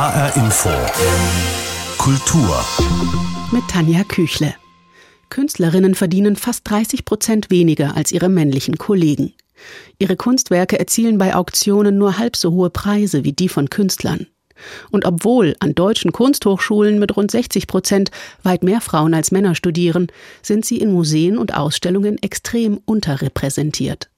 [0.00, 0.70] HR Info.
[1.98, 2.64] Kultur.
[3.52, 4.54] Mit Tanja Küchle.
[5.28, 9.34] Künstlerinnen verdienen fast 30 Prozent weniger als ihre männlichen Kollegen.
[9.98, 14.26] Ihre Kunstwerke erzielen bei Auktionen nur halb so hohe Preise wie die von Künstlern.
[14.90, 18.10] Und obwohl an deutschen Kunsthochschulen mit rund 60 Prozent
[18.42, 20.06] weit mehr Frauen als Männer studieren,
[20.40, 24.09] sind sie in Museen und Ausstellungen extrem unterrepräsentiert.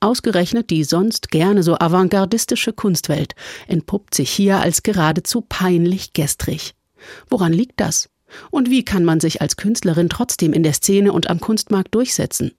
[0.00, 3.34] Ausgerechnet die sonst gerne so avantgardistische Kunstwelt
[3.68, 6.74] entpuppt sich hier als geradezu peinlich gestrig.
[7.28, 8.08] Woran liegt das?
[8.50, 12.52] Und wie kann man sich als Künstlerin trotzdem in der Szene und am Kunstmarkt durchsetzen?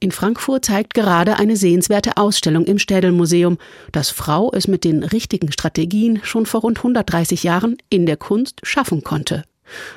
[0.00, 3.58] In Frankfurt zeigt gerade eine sehenswerte Ausstellung im Städelmuseum,
[3.92, 8.58] dass Frau es mit den richtigen Strategien schon vor rund 130 Jahren in der Kunst
[8.64, 9.44] schaffen konnte.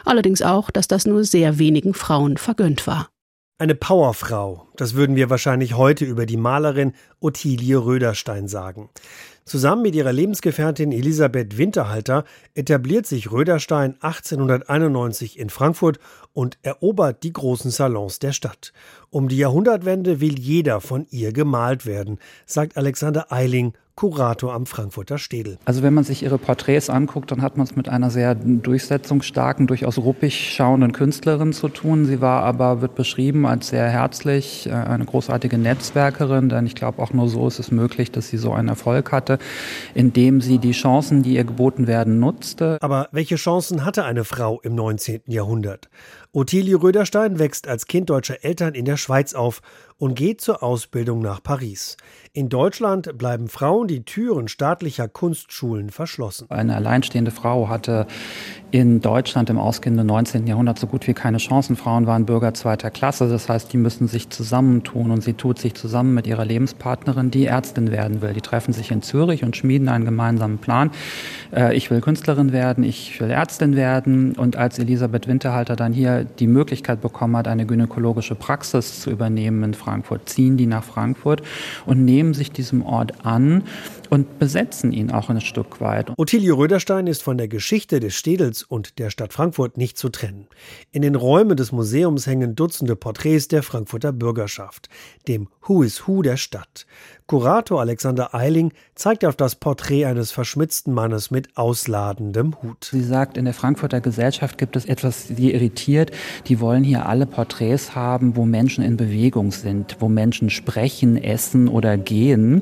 [0.06, 3.10] Allerdings auch, dass das nur sehr wenigen Frauen vergönnt war.
[3.58, 6.92] Eine Powerfrau, das würden wir wahrscheinlich heute über die Malerin
[7.22, 8.90] Ottilie Röderstein sagen.
[9.46, 16.00] Zusammen mit ihrer Lebensgefährtin Elisabeth Winterhalter etabliert sich Röderstein 1891 in Frankfurt
[16.36, 18.74] und erobert die großen Salons der Stadt.
[19.10, 25.18] Um die Jahrhundertwende will jeder von ihr gemalt werden, sagt Alexander Eiling, Kurator am Frankfurter
[25.18, 25.58] Städel.
[25.64, 29.68] Also wenn man sich ihre Porträts anguckt, dann hat man es mit einer sehr durchsetzungsstarken,
[29.68, 32.06] durchaus ruppig schauenden Künstlerin zu tun.
[32.06, 37.02] Sie war aber, wird beschrieben als sehr herzlich, äh, eine großartige Netzwerkerin, denn ich glaube
[37.02, 39.40] auch nur so ist es möglich, dass sie so einen Erfolg hatte,
[39.94, 42.78] indem sie die Chancen, die ihr geboten werden, nutzte.
[42.82, 45.22] Aber welche Chancen hatte eine Frau im 19.
[45.28, 45.88] Jahrhundert?
[46.36, 49.62] Ottilie Röderstein wächst als Kind deutscher Eltern in der Schweiz auf
[49.98, 51.96] und geht zur Ausbildung nach Paris.
[52.36, 56.52] In Deutschland bleiben Frauen die Türen staatlicher Kunstschulen verschlossen.
[56.52, 58.08] Eine alleinstehende Frau hatte
[58.72, 60.46] in Deutschland im ausgehenden 19.
[60.46, 61.78] Jahrhundert so gut wie keine Chancen.
[61.78, 65.76] Frauen waren Bürger zweiter Klasse, das heißt, die müssen sich zusammentun und sie tut sich
[65.76, 68.34] zusammen mit ihrer Lebenspartnerin, die Ärztin werden will.
[68.34, 70.92] Die treffen sich in Zürich und schmieden einen gemeinsamen Plan.
[71.56, 76.26] Äh, ich will Künstlerin werden, ich will Ärztin werden und als Elisabeth Winterhalter dann hier
[76.26, 81.42] die Möglichkeit bekommen hat, eine gynäkologische Praxis zu übernehmen in Frankfurt, ziehen die nach Frankfurt
[81.86, 83.64] und nehmen sich diesem Ort an
[84.10, 86.12] und besetzen ihn auch ein Stück weit.
[86.18, 90.48] Ottilie Röderstein ist von der Geschichte des Städels und der Stadt Frankfurt nicht zu trennen.
[90.92, 94.90] In den Räumen des Museums hängen Dutzende Porträts der Frankfurter Bürgerschaft,
[95.28, 96.86] dem Who is Who der Stadt.
[97.28, 102.90] Kurator Alexander Eiling zeigt auf das Porträt eines verschmitzten Mannes mit ausladendem Hut.
[102.92, 106.12] Sie sagt, in der Frankfurter Gesellschaft gibt es etwas, die irritiert.
[106.46, 111.68] Die wollen hier alle Porträts haben, wo Menschen in Bewegung sind, wo Menschen sprechen, essen
[111.68, 112.62] oder gehen.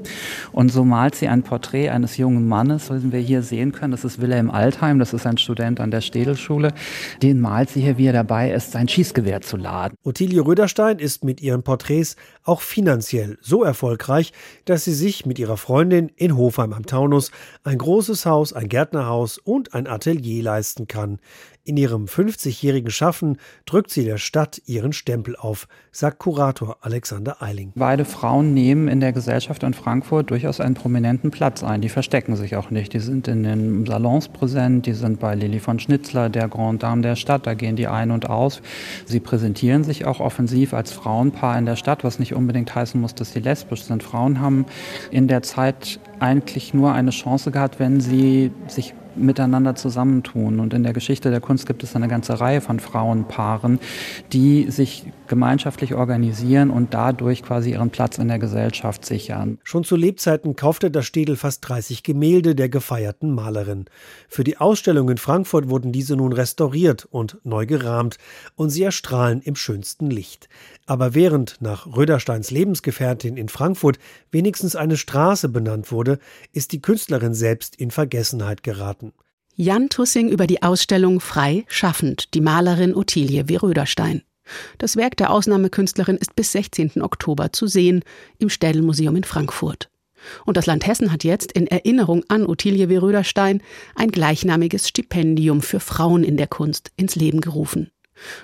[0.54, 3.92] Und so malt sie ein Porträt eines jungen Mannes, wie wir hier sehen können.
[3.92, 6.74] Das ist Wilhelm Altheim, das ist ein Student an der Städelschule.
[7.22, 9.98] Den malt sie hier, wie er dabei ist, sein Schießgewehr zu laden.
[10.04, 14.34] Ottilie Röderstein ist mit ihren Porträts auch finanziell so erfolgreich,
[14.66, 17.32] dass sie sich mit ihrer Freundin in Hofheim am Taunus
[17.64, 21.20] ein großes Haus, ein Gärtnerhaus und ein Atelier leisten kann.
[21.66, 27.72] In ihrem 50-jährigen Schaffen drückt sie der Stadt ihren Stempel auf, sagt Kurator Alexander Eiling.
[27.76, 31.80] Beide Frauen nehmen in der Gesellschaft in Frankfurt durchaus einen prominenten Platz ein.
[31.80, 32.92] Die verstecken sich auch nicht.
[32.92, 37.02] Die sind in den Salons präsent, die sind bei Lilly von Schnitzler, der Grand Dame
[37.02, 38.62] der Stadt, da gehen die ein und aus.
[39.06, 43.16] Sie präsentieren sich auch offensiv als Frauenpaar in der Stadt, was nicht unbedingt heißen muss,
[43.16, 44.04] dass sie lesbisch sind.
[44.04, 44.66] Frauen haben
[45.12, 50.60] in der Zeit eigentlich nur eine Chance gehabt, wenn sie sich miteinander zusammentun.
[50.60, 53.80] Und in der Geschichte der Kunst gibt es eine ganze Reihe von Frauenpaaren,
[54.32, 59.60] die sich gemeinschaftlich organisieren und dadurch quasi ihren Platz in der Gesellschaft sichern.
[59.64, 63.86] Schon zu Lebzeiten kaufte das Städel fast 30 Gemälde der gefeierten Malerin.
[64.28, 68.18] Für die Ausstellung in Frankfurt wurden diese nun restauriert und neu gerahmt
[68.56, 70.50] und sie erstrahlen im schönsten Licht.
[70.86, 74.00] Aber während nach Rödersteins Lebensgefährtin in Frankfurt
[74.32, 76.20] wenigstens eine Straße benannt wurde,
[76.52, 79.14] ist die Künstlerin selbst in Vergessenheit geraten.
[79.56, 83.58] Jan Tussing über die Ausstellung Frei schaffend, die Malerin Ottilie W.
[83.58, 84.24] Röderstein.
[84.78, 87.02] Das Werk der Ausnahmekünstlerin ist bis 16.
[87.02, 88.04] Oktober zu sehen
[88.40, 89.90] im Städelmuseum in Frankfurt.
[90.46, 92.98] Und das Land Hessen hat jetzt in Erinnerung an Ottilie W.
[92.98, 93.62] Röderstein
[93.96, 97.92] ein gleichnamiges Stipendium für Frauen in der Kunst ins Leben gerufen.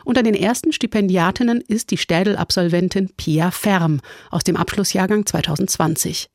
[0.03, 6.29] Unter den ersten Stipendiatinnen ist die Städel-Absolventin Pia Ferm aus dem Abschlussjahrgang 2020.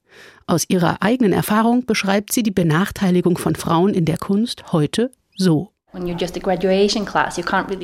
[0.46, 5.73] Aus ihrer eigenen Erfahrung beschreibt sie die Benachteiligung von Frauen in der Kunst heute so.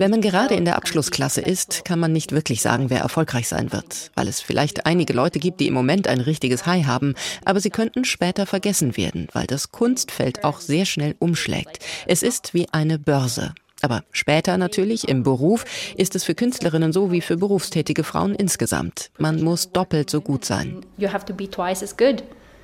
[0.01, 3.73] Wenn man gerade in der Abschlussklasse ist, kann man nicht wirklich sagen, wer erfolgreich sein
[3.73, 7.15] wird, weil es vielleicht einige Leute gibt, die im Moment ein richtiges High haben,
[7.45, 11.79] aber sie könnten später vergessen werden, weil das Kunstfeld auch sehr schnell umschlägt.
[12.07, 13.55] Es ist wie eine Börse.
[13.81, 15.65] Aber später natürlich im Beruf
[15.97, 19.11] ist es für Künstlerinnen so wie für berufstätige Frauen insgesamt.
[19.19, 20.85] Man muss doppelt so gut sein.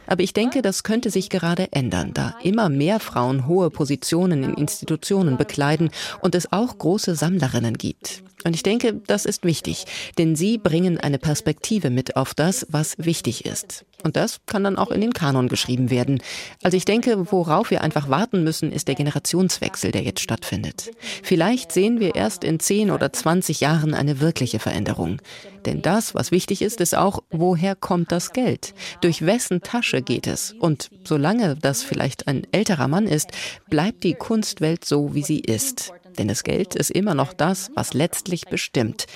[0.06, 4.54] Aber ich denke, das könnte sich gerade ändern, da immer mehr Frauen hohe Positionen in
[4.54, 8.22] Institutionen bekleiden und es auch große Sammlerinnen gibt.
[8.44, 9.86] Und ich denke, das ist wichtig,
[10.18, 13.84] denn sie bringen eine Perspektive mit auf das, was wichtig ist.
[14.06, 16.22] Und das kann dann auch in den Kanon geschrieben werden.
[16.62, 20.92] Also ich denke, worauf wir einfach warten müssen, ist der Generationswechsel, der jetzt stattfindet.
[21.24, 25.20] Vielleicht sehen wir erst in 10 oder 20 Jahren eine wirkliche Veränderung.
[25.64, 28.74] Denn das, was wichtig ist, ist auch, woher kommt das Geld?
[29.00, 30.52] Durch wessen Tasche geht es?
[30.52, 33.30] Und solange das vielleicht ein älterer Mann ist,
[33.68, 35.92] bleibt die Kunstwelt so, wie sie ist.
[36.16, 39.06] Denn das Geld ist immer noch das, was letztlich bestimmt.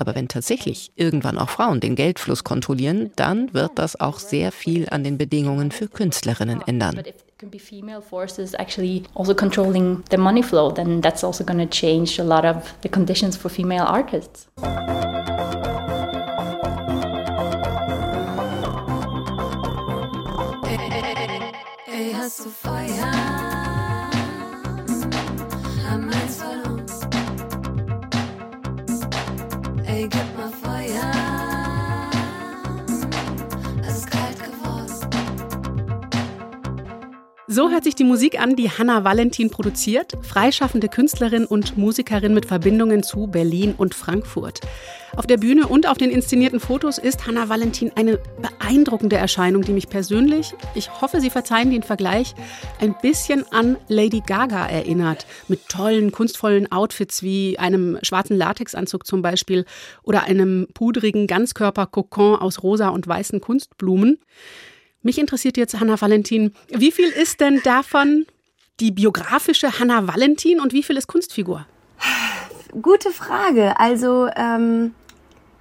[0.00, 4.88] Aber wenn tatsächlich irgendwann auch Frauen den Geldfluss kontrollieren, dann wird das auch sehr viel
[4.88, 7.02] an den Bedingungen für Künstlerinnen ändern.
[7.38, 11.64] can be female forces actually also controlling the money flow, then that's also going to
[11.64, 14.46] change a lot of the conditions for female artists.
[21.86, 23.29] Ey, hast du Feuer?
[37.52, 42.46] So hört sich die Musik an, die Hannah Valentin produziert, freischaffende Künstlerin und Musikerin mit
[42.46, 44.60] Verbindungen zu Berlin und Frankfurt.
[45.16, 49.72] Auf der Bühne und auf den inszenierten Fotos ist Hannah Valentin eine beeindruckende Erscheinung, die
[49.72, 52.36] mich persönlich, ich hoffe, Sie verzeihen den Vergleich,
[52.78, 55.26] ein bisschen an Lady Gaga erinnert.
[55.48, 59.64] Mit tollen, kunstvollen Outfits wie einem schwarzen Latexanzug zum Beispiel
[60.04, 64.18] oder einem pudrigen Ganzkörper-Kokon aus rosa und weißen Kunstblumen.
[65.02, 68.26] Mich interessiert jetzt, Hanna Valentin, wie viel ist denn davon
[68.80, 71.66] die biografische Hanna Valentin und wie viel ist Kunstfigur?
[72.82, 73.78] Gute Frage.
[73.80, 74.94] Also ähm,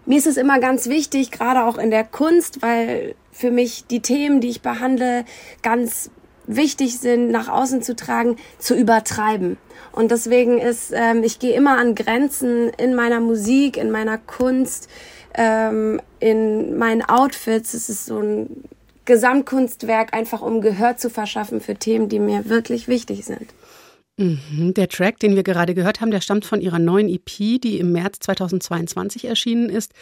[0.05, 4.01] mir ist es immer ganz wichtig, gerade auch in der Kunst, weil für mich die
[4.01, 5.23] Themen, die ich behandle,
[5.61, 6.11] ganz
[6.45, 9.57] wichtig sind, nach außen zu tragen, zu übertreiben.
[9.91, 14.89] Und deswegen ist, ähm, ich gehe immer an Grenzen in meiner Musik, in meiner Kunst,
[15.33, 17.73] ähm, in meinen Outfits.
[17.73, 18.63] Es ist so ein
[19.09, 23.47] Gesamtkunstwerk, einfach um Gehör zu verschaffen für Themen, die mir wirklich wichtig sind.
[24.17, 24.75] Mhm.
[24.75, 27.91] Der Track, den wir gerade gehört haben, der stammt von ihrer neuen EP, die im
[27.91, 29.93] März 2022 erschienen ist.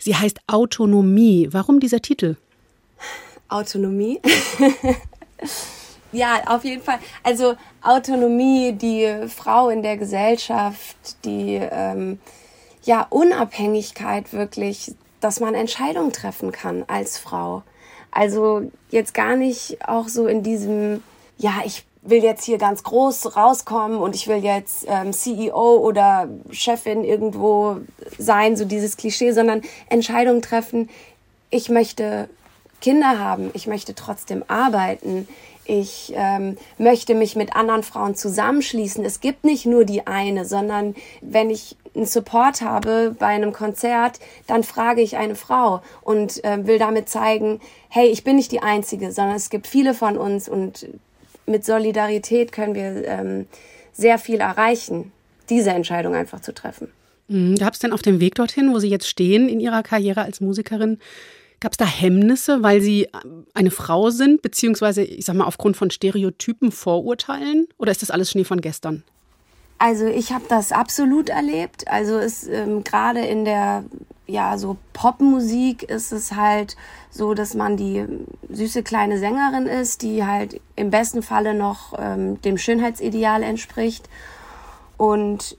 [0.00, 1.48] Sie heißt Autonomie.
[1.52, 2.34] Warum dieser Titel?
[3.48, 4.20] Autonomie?
[6.12, 6.98] ja, auf jeden Fall.
[7.22, 12.18] Also Autonomie, die Frau in der Gesellschaft, die ähm,
[12.82, 17.62] ja Unabhängigkeit wirklich, dass man Entscheidungen treffen kann als Frau.
[18.16, 21.02] Also jetzt gar nicht auch so in diesem,
[21.36, 26.26] ja, ich will jetzt hier ganz groß rauskommen und ich will jetzt ähm, CEO oder
[26.50, 27.76] Chefin irgendwo
[28.16, 29.60] sein, so dieses Klischee, sondern
[29.90, 30.88] Entscheidungen treffen.
[31.50, 32.30] Ich möchte
[32.80, 35.28] Kinder haben, ich möchte trotzdem arbeiten,
[35.66, 39.04] ich ähm, möchte mich mit anderen Frauen zusammenschließen.
[39.04, 44.20] Es gibt nicht nur die eine, sondern wenn ich einen Support habe bei einem Konzert,
[44.46, 48.60] dann frage ich eine Frau und äh, will damit zeigen, hey, ich bin nicht die
[48.60, 50.86] Einzige, sondern es gibt viele von uns und
[51.46, 53.46] mit Solidarität können wir ähm,
[53.92, 55.12] sehr viel erreichen,
[55.48, 56.88] diese Entscheidung einfach zu treffen.
[57.28, 57.56] Mhm.
[57.56, 60.40] Gab es denn auf dem Weg dorthin, wo Sie jetzt stehen in Ihrer Karriere als
[60.40, 60.98] Musikerin,
[61.60, 63.08] Gab es da Hemmnisse, weil Sie äh,
[63.54, 67.66] eine Frau sind, beziehungsweise, ich sag mal, aufgrund von Stereotypen, Vorurteilen?
[67.78, 69.04] Oder ist das alles Schnee von gestern?
[69.78, 71.88] Also ich habe das absolut erlebt.
[71.88, 73.84] Also ist ähm, gerade in der
[74.26, 76.76] ja so Popmusik ist es halt
[77.10, 78.06] so, dass man die
[78.48, 84.08] süße kleine Sängerin ist, die halt im besten Falle noch ähm, dem Schönheitsideal entspricht
[84.96, 85.56] und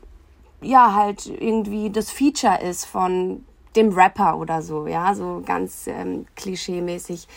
[0.62, 3.46] ja halt irgendwie das Feature ist von
[3.76, 7.28] dem Rapper oder so, ja, so ganz ähm, klischeemäßig.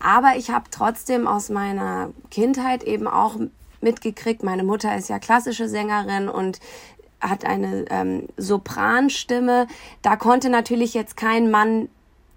[0.00, 3.34] Aber ich habe trotzdem aus meiner Kindheit eben auch
[3.80, 6.60] mitgekriegt, meine Mutter ist ja klassische Sängerin und
[7.20, 9.66] hat eine ähm, Sopranstimme.
[10.02, 11.88] Da konnte natürlich jetzt kein Mann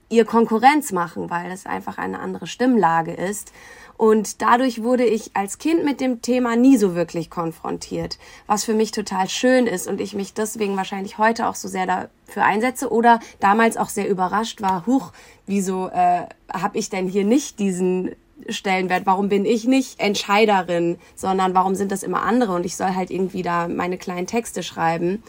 [0.10, 3.52] ihr Konkurrenz machen, weil es einfach eine andere Stimmlage ist.
[3.98, 8.18] Und dadurch wurde ich als Kind mit dem Thema nie so wirklich konfrontiert,
[8.48, 11.86] was für mich total schön ist und ich mich deswegen wahrscheinlich heute auch so sehr
[11.86, 15.12] dafür einsetze oder damals auch sehr überrascht war, huch,
[15.46, 18.16] wieso äh, habe ich denn hier nicht diesen
[18.50, 19.06] Stellenwert?
[19.06, 23.12] Warum bin ich nicht Entscheiderin, sondern warum sind das immer andere und ich soll halt
[23.12, 25.24] irgendwie da meine kleinen Texte schreiben?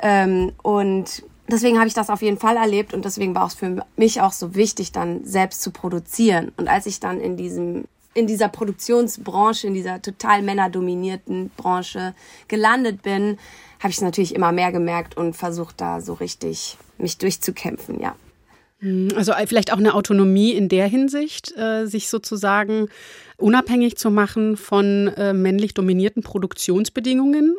[0.00, 3.84] Ähm, und deswegen habe ich das auf jeden Fall erlebt und deswegen war es für
[3.96, 6.52] mich auch so wichtig, dann selbst zu produzieren.
[6.56, 12.14] Und als ich dann in diesem in dieser Produktionsbranche, in dieser total männerdominierten Branche
[12.48, 13.38] gelandet bin,
[13.78, 18.16] habe ich es natürlich immer mehr gemerkt und versucht da so richtig mich durchzukämpfen, ja.
[18.80, 22.88] Hm, also äh, vielleicht auch eine Autonomie in der Hinsicht, äh, sich sozusagen
[23.36, 27.56] unabhängig zu machen von äh, männlich dominierten Produktionsbedingungen.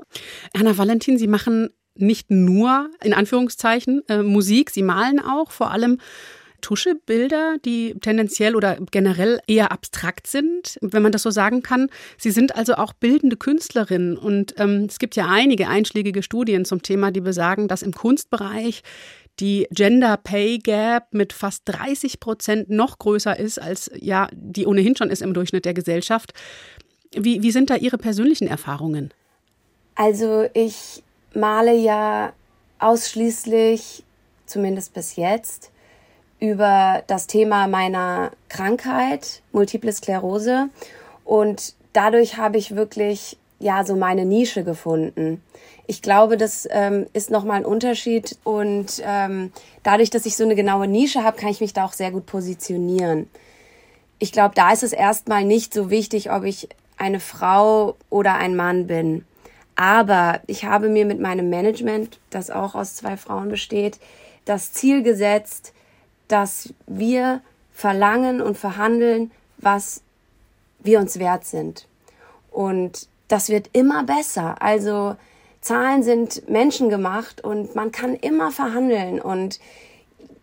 [0.53, 5.97] Anna Valentin, Sie machen nicht nur in Anführungszeichen Musik, Sie malen auch vor allem
[6.61, 11.89] Tuschebilder, die tendenziell oder generell eher abstrakt sind, wenn man das so sagen kann.
[12.17, 16.81] Sie sind also auch bildende Künstlerin und ähm, es gibt ja einige einschlägige Studien zum
[16.81, 18.83] Thema, die besagen, dass im Kunstbereich
[19.39, 24.95] die Gender Pay Gap mit fast 30 Prozent noch größer ist, als ja, die ohnehin
[24.95, 26.33] schon ist im Durchschnitt der Gesellschaft.
[27.15, 29.13] Wie, wie sind da Ihre persönlichen Erfahrungen?
[29.95, 31.03] Also ich
[31.33, 32.33] male ja
[32.79, 34.03] ausschließlich,
[34.45, 35.71] zumindest bis jetzt,
[36.39, 40.69] über das Thema meiner Krankheit, Multiple Sklerose.
[41.25, 45.43] Und dadurch habe ich wirklich ja so meine Nische gefunden.
[45.87, 49.51] Ich glaube, das ähm, ist nochmal ein Unterschied und ähm,
[49.83, 52.25] dadurch, dass ich so eine genaue Nische habe, kann ich mich da auch sehr gut
[52.25, 53.29] positionieren.
[54.19, 58.55] Ich glaube, da ist es erstmal nicht so wichtig, ob ich eine Frau oder ein
[58.55, 59.25] Mann bin.
[59.75, 63.99] Aber ich habe mir mit meinem Management, das auch aus zwei Frauen besteht,
[64.45, 65.73] das Ziel gesetzt,
[66.27, 67.41] dass wir
[67.73, 70.01] verlangen und verhandeln, was
[70.79, 71.87] wir uns wert sind.
[72.51, 74.61] Und das wird immer besser.
[74.61, 75.15] Also
[75.61, 79.59] Zahlen sind menschengemacht und man kann immer verhandeln und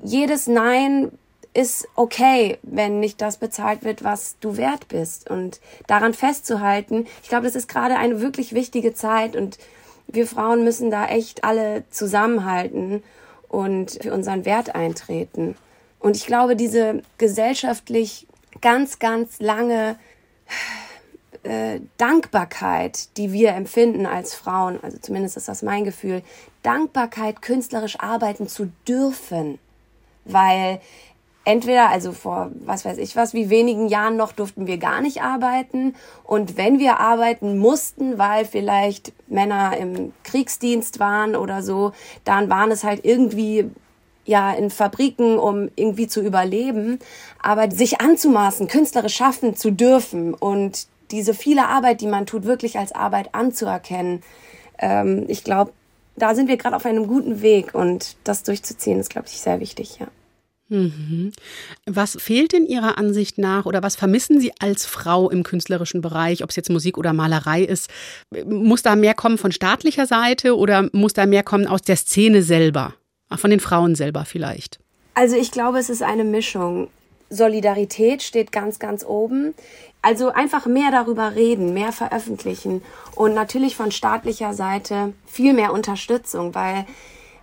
[0.02, 1.10] jedes Nein
[1.52, 5.30] ist okay, wenn nicht das bezahlt wird, was du wert bist.
[5.30, 9.58] Und daran festzuhalten, ich glaube, das ist gerade eine wirklich wichtige Zeit und
[10.06, 13.02] wir Frauen müssen da echt alle zusammenhalten
[13.48, 15.56] und für unseren Wert eintreten.
[15.98, 18.26] Und ich glaube, diese gesellschaftlich
[18.60, 19.96] ganz, ganz lange
[21.46, 26.22] äh, Dankbarkeit, die wir empfinden als Frauen, also zumindest ist das mein Gefühl,
[26.62, 29.58] Dankbarkeit, künstlerisch arbeiten zu dürfen.
[30.24, 30.80] Weil
[31.44, 35.22] entweder, also vor was weiß ich was, wie wenigen Jahren noch durften wir gar nicht
[35.22, 35.94] arbeiten.
[36.24, 41.92] Und wenn wir arbeiten mussten, weil vielleicht Männer im Kriegsdienst waren oder so,
[42.24, 43.70] dann waren es halt irgendwie
[44.24, 46.98] ja in Fabriken, um irgendwie zu überleben,
[47.40, 52.78] aber sich anzumaßen, künstlerisch schaffen zu dürfen und diese viele Arbeit, die man tut, wirklich
[52.78, 54.22] als Arbeit anzuerkennen.
[54.78, 55.72] Ähm, ich glaube,
[56.16, 59.60] da sind wir gerade auf einem guten Weg und das durchzuziehen ist, glaube ich, sehr
[59.60, 60.06] wichtig, ja.
[60.68, 61.30] Mhm.
[61.86, 66.42] Was fehlt in Ihrer Ansicht nach oder was vermissen Sie als Frau im künstlerischen Bereich,
[66.42, 67.88] ob es jetzt Musik oder Malerei ist?
[68.44, 72.42] Muss da mehr kommen von staatlicher Seite oder muss da mehr kommen aus der Szene
[72.42, 72.94] selber,
[73.36, 74.80] von den Frauen selber vielleicht?
[75.14, 76.88] Also ich glaube, es ist eine Mischung.
[77.30, 79.54] Solidarität steht ganz, ganz oben.
[80.02, 82.82] Also einfach mehr darüber reden, mehr veröffentlichen
[83.16, 86.86] und natürlich von staatlicher Seite viel mehr Unterstützung, weil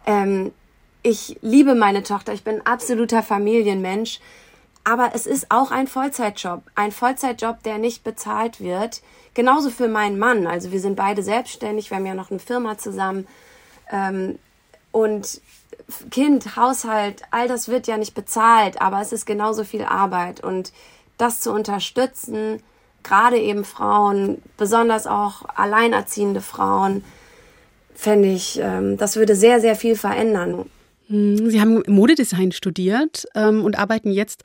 [0.06, 0.54] ähm,
[1.02, 4.22] ich liebe meine Tochter, ich bin absoluter Familienmensch,
[4.86, 9.02] aber es ist auch ein Vollzeitjob, ein Vollzeitjob, der nicht bezahlt wird.
[9.34, 10.46] Genauso für meinen Mann.
[10.48, 13.28] Also wir sind beide selbstständig, wir haben ja noch eine Firma zusammen.
[13.92, 14.40] Ähm,
[14.94, 15.42] und
[16.12, 20.42] Kind, Haushalt, all das wird ja nicht bezahlt, aber es ist genauso viel Arbeit.
[20.42, 20.72] Und
[21.18, 22.62] das zu unterstützen,
[23.04, 27.04] gerade eben Frauen, besonders auch alleinerziehende Frauen,
[27.96, 30.70] fände ich, ähm, das würde sehr, sehr viel verändern.
[31.08, 34.44] Hm, Sie haben Modedesign studiert ähm, und arbeiten jetzt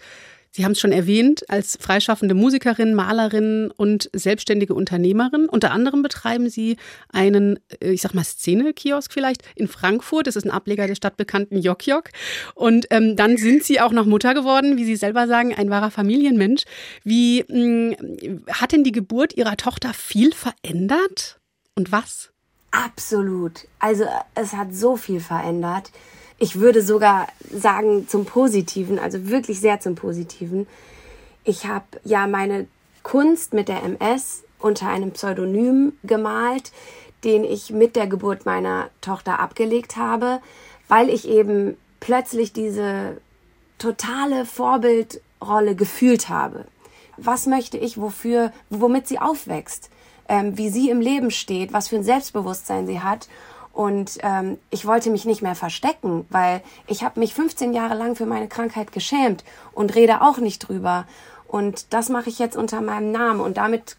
[0.51, 5.49] Sie haben es schon erwähnt, als freischaffende Musikerin, Malerin und selbstständige Unternehmerin.
[5.49, 6.77] Unter anderem betreiben Sie
[7.11, 10.27] einen, äh, ich sag mal, Szene-Kiosk vielleicht in Frankfurt.
[10.27, 12.11] Das ist ein Ableger der stadtbekannten Jok Jok.
[12.55, 15.91] Und ähm, dann sind Sie auch noch Mutter geworden, wie Sie selber sagen, ein wahrer
[15.91, 16.65] Familienmensch.
[17.05, 21.39] Wie mh, hm, hat denn die Geburt Ihrer Tochter viel verändert?
[21.75, 22.31] Und was?
[22.71, 23.67] Absolut.
[23.79, 25.91] Also es hat so viel verändert
[26.39, 30.67] ich würde sogar sagen zum Positiven, also wirklich sehr zum Positiven.
[31.45, 32.67] Ich habe ja meine
[33.03, 36.73] Kunst mit der MS unter einem Pseudonym gemalt,
[37.25, 40.41] den ich mit der Geburt meiner Tochter abgelegt habe,
[40.87, 43.17] weil ich eben plötzlich diese
[43.79, 46.65] totale Vorbildrolle gefühlt habe.
[47.17, 49.91] Was möchte ich, wofür, womit sie aufwächst,
[50.29, 53.29] ähm, wie sie im Leben steht, was für ein Selbstbewusstsein sie hat
[53.79, 58.17] und ähm, ich wollte mich nicht mehr verstecken, weil ich habe mich 15 Jahre lang
[58.17, 61.07] für meine Krankheit geschämt und rede auch nicht drüber.
[61.47, 63.39] Und das mache ich jetzt unter meinem Namen.
[63.41, 63.97] Und damit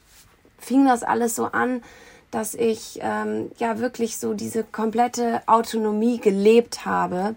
[0.57, 1.81] fing das alles so an,
[2.29, 7.35] dass ich ähm, ja wirklich so diese komplette Autonomie gelebt habe.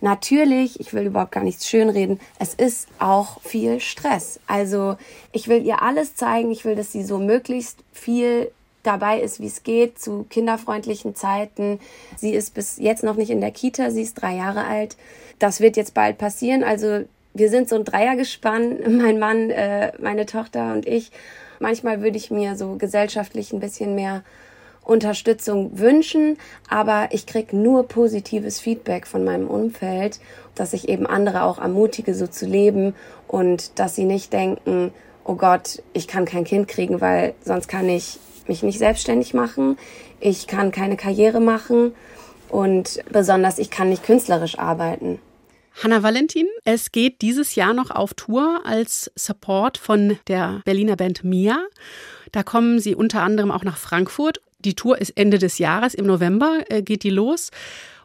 [0.00, 4.40] Natürlich, ich will überhaupt gar nichts schönreden, es ist auch viel Stress.
[4.48, 4.96] Also
[5.30, 8.50] ich will ihr alles zeigen, ich will, dass sie so möglichst viel
[8.84, 11.80] dabei ist, wie es geht, zu kinderfreundlichen Zeiten.
[12.16, 14.96] Sie ist bis jetzt noch nicht in der Kita, sie ist drei Jahre alt.
[15.38, 16.62] Das wird jetzt bald passieren.
[16.62, 21.10] Also wir sind so ein Dreiergespann, mein Mann, äh, meine Tochter und ich.
[21.60, 24.22] Manchmal würde ich mir so gesellschaftlich ein bisschen mehr
[24.82, 26.36] Unterstützung wünschen,
[26.68, 30.20] aber ich krieg nur positives Feedback von meinem Umfeld,
[30.54, 32.94] dass ich eben andere auch ermutige, so zu leben
[33.26, 34.92] und dass sie nicht denken,
[35.24, 39.76] oh Gott, ich kann kein Kind kriegen, weil sonst kann ich mich nicht selbstständig machen,
[40.20, 41.92] ich kann keine Karriere machen
[42.48, 45.18] und besonders ich kann nicht künstlerisch arbeiten.
[45.82, 51.24] Hanna Valentin, es geht dieses Jahr noch auf Tour als Support von der Berliner Band
[51.24, 51.58] Mia.
[52.30, 54.40] Da kommen Sie unter anderem auch nach Frankfurt.
[54.60, 57.50] Die Tour ist Ende des Jahres, im November äh, geht die los.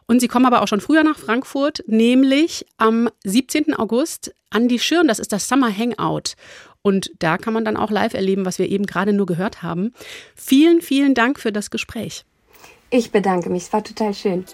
[0.06, 3.74] Und Sie kommen aber auch schon früher nach Frankfurt, nämlich am 17.
[3.74, 5.06] August an die Schirn.
[5.06, 6.34] Das ist das Summer Hangout.
[6.82, 9.92] Und da kann man dann auch live erleben, was wir eben gerade nur gehört haben.
[10.34, 12.24] Vielen, vielen Dank für das Gespräch.
[12.90, 14.44] Ich bedanke mich, es war total schön.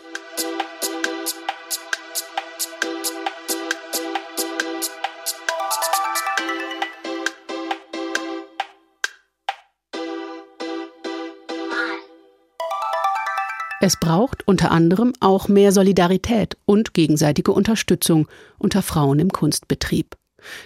[13.80, 18.26] Es braucht unter anderem auch mehr Solidarität und gegenseitige Unterstützung
[18.58, 20.16] unter Frauen im Kunstbetrieb.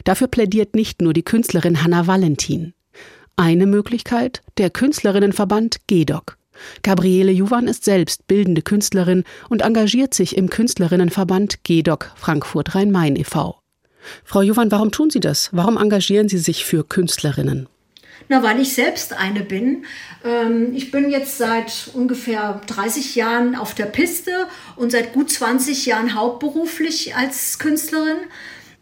[0.04, 2.74] Dafür plädiert nicht nur die Künstlerin Hanna Valentin.
[3.36, 6.36] Eine Möglichkeit der Künstlerinnenverband GEDOC.
[6.82, 13.60] Gabriele Juwan ist selbst bildende Künstlerin und engagiert sich im Künstlerinnenverband GEDOC Frankfurt Rhein-Main e.V.
[14.24, 15.50] Frau Juwan, warum tun Sie das?
[15.52, 17.68] Warum engagieren Sie sich für Künstlerinnen?
[18.28, 19.84] Na, weil ich selbst eine bin.
[20.24, 24.46] Ähm, ich bin jetzt seit ungefähr 30 Jahren auf der Piste
[24.76, 28.18] und seit gut 20 Jahren hauptberuflich als Künstlerin.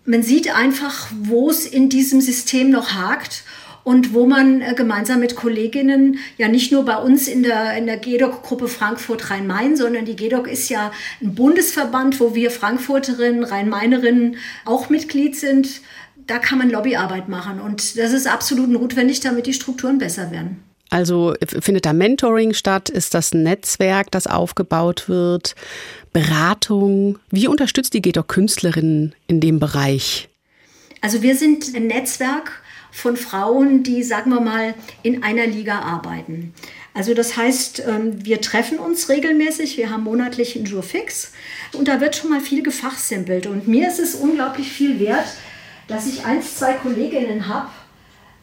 [0.08, 3.44] Man sieht einfach, wo es in diesem System noch hakt
[3.84, 7.84] und wo man äh, gemeinsam mit Kolleginnen ja nicht nur bei uns in der, in
[7.84, 14.36] der GEDOC-Gruppe Frankfurt Rhein-Main, sondern die GEDOC ist ja ein Bundesverband, wo wir Frankfurterinnen, Rhein-Mainerinnen
[14.64, 15.82] auch Mitglied sind
[16.28, 17.58] da kann man Lobbyarbeit machen.
[17.60, 20.62] Und das ist absolut notwendig, damit die Strukturen besser werden.
[20.90, 22.88] Also findet da Mentoring statt?
[22.88, 25.54] Ist das ein Netzwerk, das aufgebaut wird?
[26.12, 27.18] Beratung?
[27.30, 30.28] Wie unterstützt die GEDOC Künstlerinnen in dem Bereich?
[31.00, 36.54] Also wir sind ein Netzwerk von Frauen, die, sagen wir mal, in einer Liga arbeiten.
[36.94, 40.82] Also das heißt, ähm, wir treffen uns regelmäßig, wir haben monatlich einen Jour
[41.74, 43.46] und da wird schon mal viel gefachsimpelt.
[43.46, 45.26] Und mir ist es unglaublich viel wert,
[45.86, 47.68] dass ich eins, zwei Kolleginnen habe,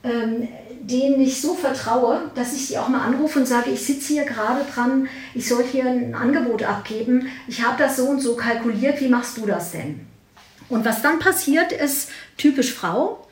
[0.05, 0.47] ähm,
[0.81, 4.23] denen ich so vertraue, dass ich sie auch mal anrufe und sage, ich sitze hier
[4.23, 9.01] gerade dran, ich soll hier ein Angebot abgeben, ich habe das so und so kalkuliert,
[9.01, 10.05] wie machst du das denn?
[10.69, 13.27] Und was dann passiert, ist typisch Frau.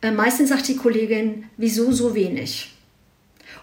[0.00, 2.74] Äh, meistens sagt die Kollegin, wieso so wenig?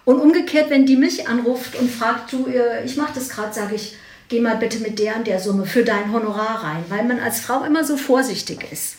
[0.05, 3.75] Und umgekehrt, wenn die mich anruft und fragt, du, äh, ich mache das gerade, sage
[3.75, 3.95] ich,
[4.27, 7.39] geh mal bitte mit der und der Summe für dein Honorar rein, weil man als
[7.39, 8.97] Frau immer so vorsichtig ist.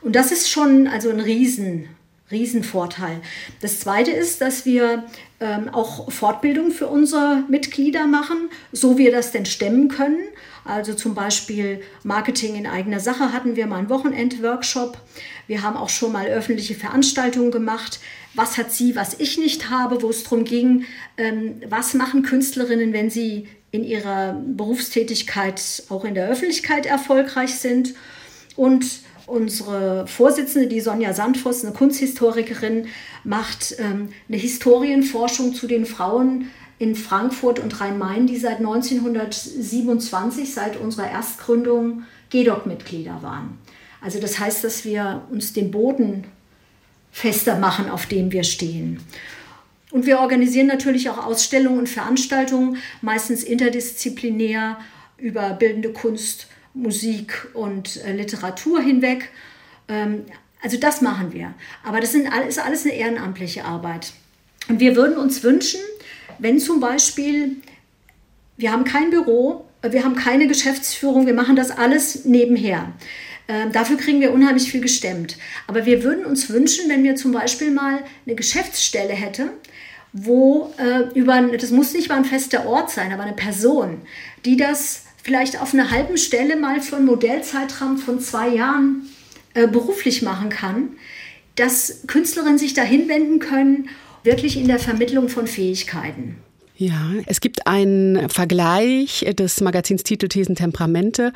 [0.00, 1.88] Und das ist schon also ein Riesen,
[2.32, 3.20] Riesenvorteil.
[3.60, 5.04] Das Zweite ist, dass wir
[5.40, 10.18] ähm, auch Fortbildung für unsere Mitglieder machen, so wir das denn stemmen können.
[10.64, 14.96] Also zum Beispiel Marketing in eigener Sache hatten wir mal einen Wochenend-Workshop.
[15.46, 18.00] Wir haben auch schon mal öffentliche Veranstaltungen gemacht.
[18.34, 20.84] Was hat sie, was ich nicht habe, wo es darum ging,
[21.16, 27.94] ähm, was machen Künstlerinnen, wenn sie in ihrer Berufstätigkeit auch in der Öffentlichkeit erfolgreich sind.
[28.54, 28.84] Und
[29.26, 32.86] Unsere Vorsitzende, die Sonja Sandfoss, eine Kunsthistorikerin,
[33.24, 40.76] macht ähm, eine Historienforschung zu den Frauen in Frankfurt und Rhein-Main, die seit 1927, seit
[40.76, 43.58] unserer Erstgründung, GEDOC-Mitglieder waren.
[44.00, 46.24] Also das heißt, dass wir uns den Boden
[47.12, 49.00] fester machen, auf dem wir stehen.
[49.92, 54.78] Und wir organisieren natürlich auch Ausstellungen und Veranstaltungen, meistens interdisziplinär
[55.18, 59.30] über bildende Kunst, Musik und äh, Literatur hinweg.
[59.88, 60.24] Ähm,
[60.62, 61.54] also das machen wir.
[61.84, 64.12] Aber das ist alles eine ehrenamtliche Arbeit.
[64.68, 65.80] Und wir würden uns wünschen,
[66.38, 67.56] wenn zum Beispiel,
[68.56, 72.92] wir haben kein Büro, wir haben keine Geschäftsführung, wir machen das alles nebenher.
[73.48, 75.36] Ähm, dafür kriegen wir unheimlich viel gestemmt.
[75.66, 79.50] Aber wir würden uns wünschen, wenn wir zum Beispiel mal eine Geschäftsstelle hätten,
[80.12, 84.02] wo äh, über, das muss nicht mal ein fester Ort sein, aber eine Person,
[84.44, 89.08] die das vielleicht auf einer halben Stelle mal für einen Modellzeitraum von zwei Jahren
[89.54, 90.90] äh, beruflich machen kann,
[91.56, 93.88] dass Künstlerinnen sich dahin wenden können,
[94.24, 96.36] wirklich in der Vermittlung von Fähigkeiten.
[96.76, 101.32] Ja, es gibt einen Vergleich des Magazins Titelthesen Temperamente,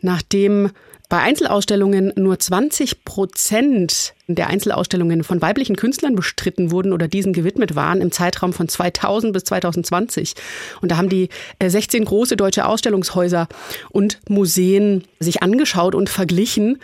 [0.00, 0.70] nach dem
[1.08, 7.76] bei Einzelausstellungen nur 20 Prozent der Einzelausstellungen von weiblichen Künstlern bestritten wurden oder diesen gewidmet
[7.76, 10.34] waren im Zeitraum von 2000 bis 2020.
[10.80, 11.28] Und da haben die
[11.64, 13.46] 16 äh, große deutsche Ausstellungshäuser
[13.90, 16.78] und Museen sich angeschaut und verglichen.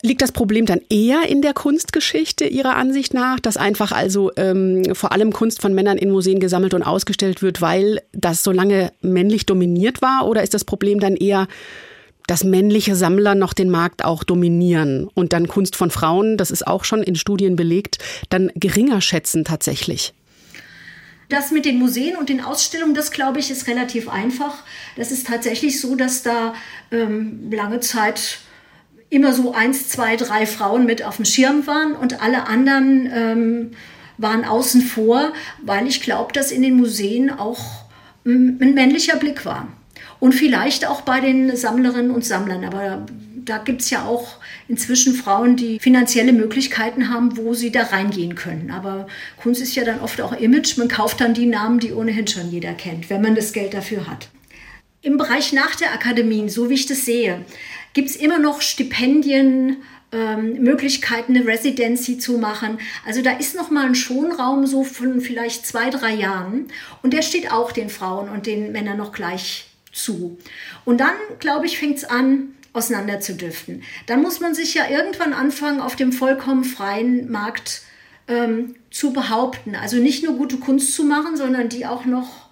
[0.00, 4.94] Liegt das Problem dann eher in der Kunstgeschichte Ihrer Ansicht nach, dass einfach also ähm,
[4.94, 8.92] vor allem Kunst von Männern in Museen gesammelt und ausgestellt wird, weil das so lange
[9.02, 10.26] männlich dominiert war?
[10.26, 11.48] Oder ist das Problem dann eher
[12.28, 16.64] dass männliche Sammler noch den Markt auch dominieren und dann Kunst von Frauen, das ist
[16.64, 20.14] auch schon in Studien belegt, dann geringer schätzen tatsächlich.
[21.30, 24.62] Das mit den Museen und den Ausstellungen, das glaube ich, ist relativ einfach.
[24.96, 26.54] Das ist tatsächlich so, dass da
[26.90, 28.38] ähm, lange Zeit
[29.10, 33.70] immer so eins, zwei, drei Frauen mit auf dem Schirm waren und alle anderen ähm,
[34.18, 37.84] waren außen vor, weil ich glaube, dass in den Museen auch
[38.26, 39.68] ähm, ein männlicher Blick war.
[40.20, 42.64] Und vielleicht auch bei den Sammlerinnen und Sammlern.
[42.64, 43.06] Aber
[43.48, 44.36] da gibt es ja auch
[44.68, 48.70] inzwischen Frauen, die finanzielle Möglichkeiten haben, wo sie da reingehen können.
[48.70, 50.76] Aber Kunst ist ja dann oft auch Image.
[50.76, 54.06] Man kauft dann die Namen, die ohnehin schon jeder kennt, wenn man das Geld dafür
[54.06, 54.28] hat.
[55.00, 57.44] Im Bereich nach der Akademien, so wie ich das sehe,
[57.94, 59.76] gibt es immer noch Stipendien,
[60.10, 62.78] ähm, Möglichkeiten, eine Residency zu machen.
[63.06, 66.68] Also da ist noch mal ein Schonraum so von vielleicht zwei, drei Jahren.
[67.02, 69.66] Und der steht auch den Frauen und den Männern noch gleich
[69.98, 70.38] zu.
[70.84, 73.82] Und dann, glaube ich, fängt es an, auseinanderzudüften.
[74.06, 77.82] Dann muss man sich ja irgendwann anfangen, auf dem vollkommen freien Markt
[78.28, 79.74] ähm, zu behaupten.
[79.74, 82.48] Also nicht nur gute Kunst zu machen, sondern die auch noch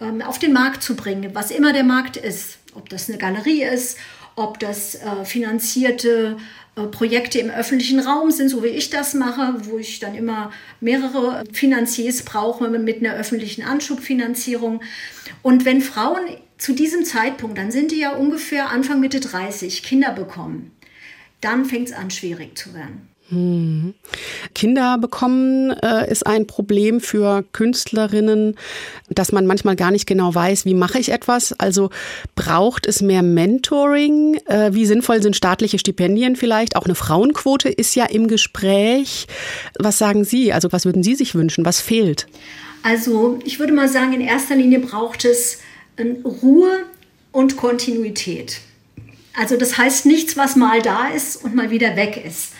[0.00, 2.58] ähm, auf den Markt zu bringen, was immer der Markt ist.
[2.74, 3.98] Ob das eine Galerie ist,
[4.34, 6.38] ob das äh, finanzierte
[6.74, 10.50] äh, Projekte im öffentlichen Raum sind, so wie ich das mache, wo ich dann immer
[10.80, 14.80] mehrere Finanziers brauche mit einer öffentlichen Anschubfinanzierung.
[15.42, 16.24] Und wenn Frauen
[16.62, 20.70] zu diesem Zeitpunkt, dann sind die ja ungefähr Anfang Mitte 30, Kinder bekommen,
[21.40, 23.08] dann fängt es an, schwierig zu werden.
[23.30, 23.94] Hm.
[24.54, 28.56] Kinder bekommen äh, ist ein Problem für Künstlerinnen,
[29.08, 31.52] dass man manchmal gar nicht genau weiß, wie mache ich etwas.
[31.58, 31.90] Also
[32.36, 34.38] braucht es mehr Mentoring?
[34.46, 36.76] Äh, wie sinnvoll sind staatliche Stipendien vielleicht?
[36.76, 39.26] Auch eine Frauenquote ist ja im Gespräch.
[39.78, 40.52] Was sagen Sie?
[40.52, 41.64] Also was würden Sie sich wünschen?
[41.64, 42.28] Was fehlt?
[42.84, 45.58] Also ich würde mal sagen, in erster Linie braucht es
[46.24, 46.84] Ruhe
[47.32, 48.60] und Kontinuität.
[49.34, 52.52] Also das heißt nichts, was mal da ist und mal wieder weg ist.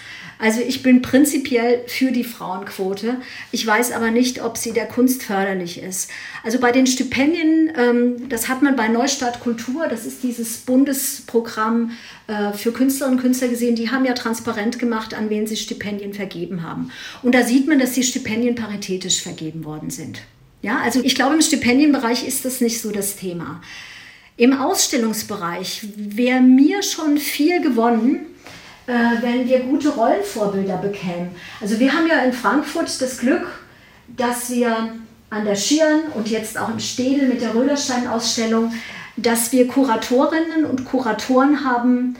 [0.42, 3.18] Also ich bin prinzipiell für die Frauenquote.
[3.52, 6.10] Ich weiß aber nicht, ob sie der Kunst förderlich ist.
[6.42, 11.92] Also bei den Stipendien, ähm, das hat man bei Neustadt Kultur, das ist dieses Bundesprogramm
[12.26, 16.12] äh, für Künstlerinnen und Künstler gesehen, die haben ja transparent gemacht, an wen sie Stipendien
[16.12, 16.90] vergeben haben.
[17.22, 20.22] Und da sieht man, dass die Stipendien paritätisch vergeben worden sind.
[20.62, 23.60] Ja, also ich glaube, im Stipendienbereich ist das nicht so das Thema.
[24.36, 28.26] Im Ausstellungsbereich wäre mir schon viel gewonnen,
[28.86, 31.30] äh, wenn wir gute Rollenvorbilder bekämen.
[31.60, 33.46] Also wir haben ja in Frankfurt das Glück,
[34.16, 34.94] dass wir
[35.30, 38.72] an der Schirn und jetzt auch im Städel mit der Röderstein-Ausstellung,
[39.16, 42.16] dass wir Kuratorinnen und Kuratoren haben,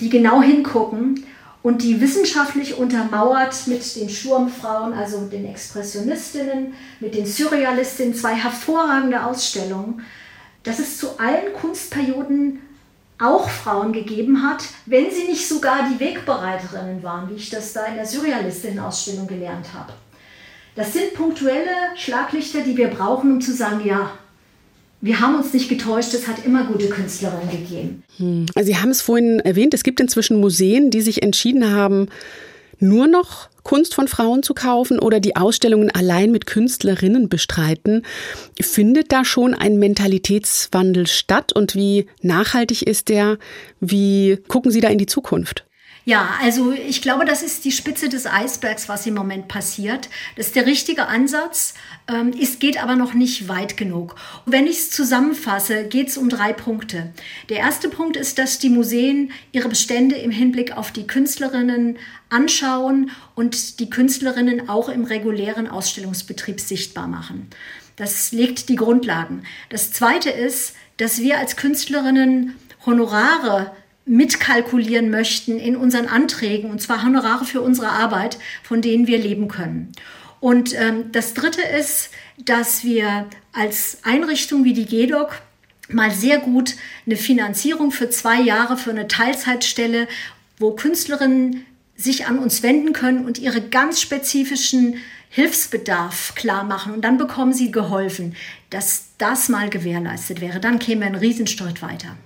[0.00, 1.24] die genau hingucken
[1.62, 9.24] und die wissenschaftlich untermauert mit den Sturmfrauen, also den Expressionistinnen, mit den Surrealistinnen, zwei hervorragende
[9.24, 10.02] Ausstellungen,
[10.64, 12.60] dass es zu allen Kunstperioden
[13.18, 17.86] auch Frauen gegeben hat, wenn sie nicht sogar die Wegbereiterinnen waren, wie ich das da
[17.86, 19.92] in der Surrealistinnen-Ausstellung gelernt habe.
[20.74, 24.10] Das sind punktuelle Schlaglichter, die wir brauchen, um zu sagen, ja,
[25.02, 28.04] wir haben uns nicht getäuscht, es hat immer gute Künstlerinnen gegeben.
[28.18, 28.46] Hm.
[28.62, 32.06] Sie haben es vorhin erwähnt, es gibt inzwischen Museen, die sich entschieden haben,
[32.78, 38.02] nur noch Kunst von Frauen zu kaufen oder die Ausstellungen allein mit Künstlerinnen bestreiten.
[38.60, 43.38] Findet da schon ein Mentalitätswandel statt und wie nachhaltig ist der?
[43.80, 45.64] Wie gucken Sie da in die Zukunft?
[46.04, 50.08] Ja, also ich glaube, das ist die Spitze des Eisbergs, was im Moment passiert.
[50.34, 51.74] Das ist der richtige Ansatz.
[52.08, 54.16] Ähm, es geht aber noch nicht weit genug.
[54.44, 57.12] Wenn ich es zusammenfasse, geht es um drei Punkte.
[57.48, 61.98] Der erste Punkt ist, dass die Museen ihre Bestände im Hinblick auf die Künstlerinnen
[62.30, 67.48] anschauen und die Künstlerinnen auch im regulären Ausstellungsbetrieb sichtbar machen.
[67.94, 69.44] Das legt die Grundlagen.
[69.68, 73.70] Das zweite ist, dass wir als Künstlerinnen Honorare
[74.04, 79.48] mitkalkulieren möchten in unseren Anträgen, und zwar Honorare für unsere Arbeit, von denen wir leben
[79.48, 79.92] können.
[80.40, 82.10] Und ähm, das Dritte ist,
[82.44, 85.40] dass wir als Einrichtung wie die GEDOC
[85.88, 86.74] mal sehr gut
[87.06, 90.08] eine Finanzierung für zwei Jahre für eine Teilzeitstelle,
[90.58, 91.64] wo Künstlerinnen
[91.96, 94.96] sich an uns wenden können und ihre ganz spezifischen
[95.28, 98.34] Hilfsbedarf klar machen und dann bekommen sie geholfen,
[98.70, 100.60] dass das mal gewährleistet wäre.
[100.60, 102.16] Dann käme ein Riesensteuert weiter.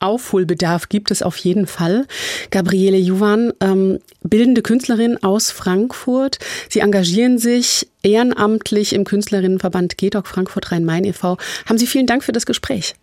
[0.00, 2.06] Aufholbedarf gibt es auf jeden Fall.
[2.50, 6.38] Gabriele Juwan, ähm, bildende Künstlerin aus Frankfurt.
[6.68, 11.36] Sie engagieren sich ehrenamtlich im Künstlerinnenverband GEDOC Frankfurt Rhein-Main e.V.
[11.66, 12.94] Haben Sie vielen Dank für das Gespräch.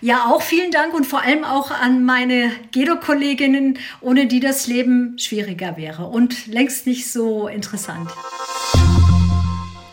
[0.00, 5.18] Ja, auch vielen Dank und vor allem auch an meine GEDOC-Kolleginnen, ohne die das Leben
[5.18, 8.10] schwieriger wäre und längst nicht so interessant.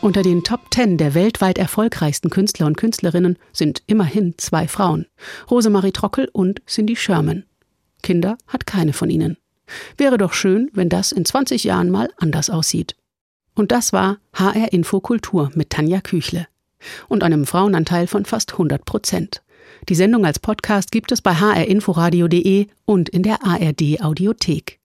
[0.05, 5.07] Unter den Top Ten der weltweit erfolgreichsten Künstler und Künstlerinnen sind immerhin zwei Frauen.
[5.49, 7.43] Rosemarie Trockel und Cindy Sherman.
[8.03, 9.35] Kinder hat keine von ihnen.
[9.97, 12.95] Wäre doch schön, wenn das in 20 Jahren mal anders aussieht.
[13.55, 16.45] Und das war HR Info Kultur mit Tanja Küchle.
[17.07, 19.41] Und einem Frauenanteil von fast 100 Prozent.
[19.89, 24.79] Die Sendung als Podcast gibt es bei hrinforadio.de und in der ARD Audiothek.